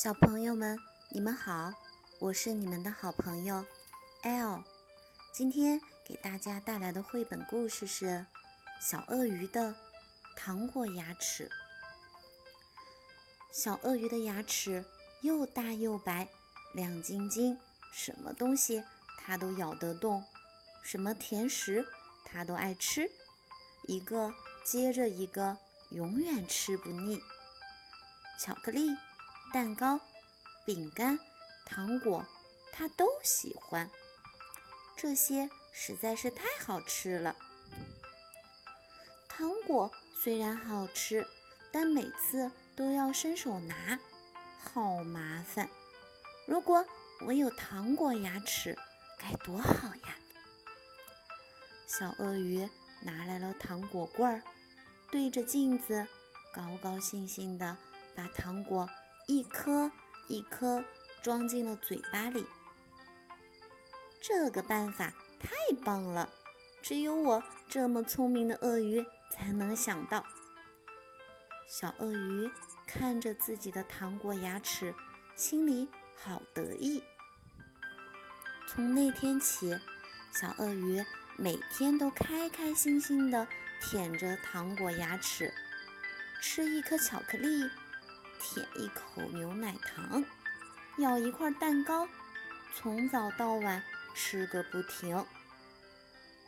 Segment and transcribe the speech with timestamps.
[0.00, 0.78] 小朋友们，
[1.08, 1.72] 你们好，
[2.20, 3.64] 我是你们的好朋友
[4.22, 4.62] L。
[5.32, 8.06] 今天给大家带来的绘本故事是
[8.80, 9.74] 《小鳄鱼的
[10.36, 11.48] 糖果牙齿》。
[13.52, 14.84] 小鳄鱼的牙齿
[15.22, 16.28] 又大又白，
[16.74, 17.58] 亮晶晶，
[17.92, 18.84] 什么东西
[19.18, 20.22] 它都咬得动，
[20.84, 21.84] 什么甜食
[22.24, 23.10] 它都爱吃，
[23.88, 25.58] 一个接着一个，
[25.90, 27.20] 永远吃不腻。
[28.38, 28.96] 巧克力。
[29.52, 29.98] 蛋糕、
[30.66, 31.18] 饼干、
[31.64, 32.24] 糖果，
[32.72, 33.90] 他都喜欢。
[34.96, 37.34] 这些实在是太好吃了。
[39.28, 39.90] 糖果
[40.22, 41.26] 虽然好吃，
[41.72, 43.98] 但每次都要伸手拿，
[44.58, 45.68] 好麻烦。
[46.46, 46.84] 如果
[47.20, 48.76] 我有糖果牙齿，
[49.18, 50.16] 该多好呀！
[51.86, 52.68] 小鳄鱼
[53.02, 54.42] 拿来了糖果罐儿，
[55.10, 56.06] 对着镜子，
[56.52, 57.76] 高高兴兴地
[58.14, 58.88] 把糖果。
[59.28, 59.92] 一颗
[60.26, 60.82] 一颗
[61.22, 62.46] 装进了嘴巴里，
[64.22, 65.50] 这个办法太
[65.84, 66.30] 棒了，
[66.80, 70.24] 只有我这么聪明的鳄鱼才能想到。
[71.68, 72.50] 小鳄鱼
[72.86, 74.94] 看着自己的糖果牙齿，
[75.36, 77.04] 心里好得意。
[78.66, 79.78] 从那天起，
[80.32, 81.04] 小鳄鱼
[81.36, 83.46] 每天都开开心心地
[83.78, 85.52] 舔着糖果牙齿，
[86.40, 87.68] 吃一颗巧克力。
[88.40, 90.24] 舔一口牛奶糖，
[90.98, 92.08] 咬一块蛋糕，
[92.74, 93.82] 从早到晚
[94.14, 95.24] 吃个不停。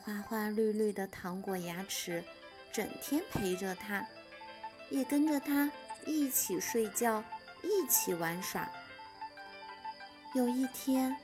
[0.00, 2.24] 花花绿绿的糖果牙齿，
[2.72, 4.04] 整天陪着他，
[4.90, 5.70] 也跟着他
[6.06, 7.22] 一起睡觉，
[7.62, 8.68] 一起玩耍。
[10.34, 11.16] 有一天，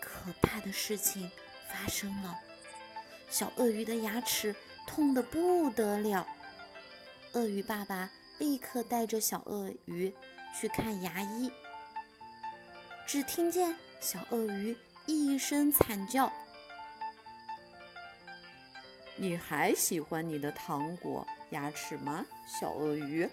[0.00, 1.30] 可怕的事情
[1.68, 2.38] 发生了，
[3.28, 4.54] 小鳄鱼的牙齿
[4.86, 6.26] 痛得不得了。
[7.32, 8.10] 鳄鱼爸爸。
[8.38, 10.12] 立刻带着小鳄鱼
[10.58, 11.50] 去看牙医。
[13.06, 16.32] 只听见小鳄鱼一声惨叫
[19.16, 23.28] ：“你还喜欢你的糖果牙齿吗，小鳄鱼？”“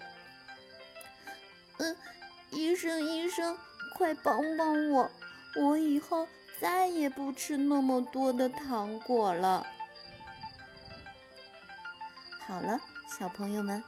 [1.78, 1.96] 嗯，
[2.50, 3.58] 医生，医生，
[3.96, 5.10] 快帮帮我！
[5.56, 6.28] 我以后
[6.60, 9.66] 再也不吃那么多的糖果了。”
[12.46, 12.78] 好了，
[13.18, 13.82] 小朋友们。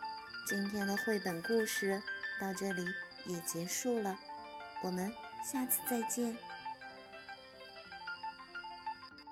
[0.46, 2.02] 今天的绘本故事
[2.38, 2.86] 到这里
[3.24, 4.18] 也结束了，
[4.82, 5.10] 我们
[5.42, 6.36] 下次再见。